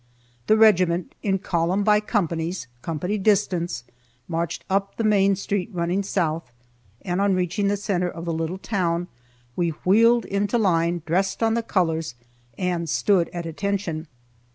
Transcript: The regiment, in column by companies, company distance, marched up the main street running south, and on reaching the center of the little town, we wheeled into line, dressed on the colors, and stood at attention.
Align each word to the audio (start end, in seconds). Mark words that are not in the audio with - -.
The 0.47 0.57
regiment, 0.57 1.13
in 1.21 1.37
column 1.37 1.83
by 1.83 1.99
companies, 1.99 2.65
company 2.81 3.19
distance, 3.19 3.83
marched 4.27 4.65
up 4.67 4.95
the 4.97 5.03
main 5.03 5.35
street 5.35 5.69
running 5.71 6.01
south, 6.01 6.51
and 7.03 7.21
on 7.21 7.35
reaching 7.35 7.67
the 7.67 7.77
center 7.77 8.09
of 8.09 8.25
the 8.25 8.33
little 8.33 8.57
town, 8.57 9.09
we 9.55 9.73
wheeled 9.85 10.25
into 10.25 10.57
line, 10.57 11.03
dressed 11.05 11.43
on 11.43 11.53
the 11.53 11.61
colors, 11.61 12.15
and 12.57 12.89
stood 12.89 13.29
at 13.29 13.45
attention. 13.45 14.07